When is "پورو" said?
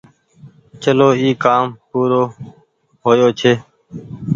1.89-2.23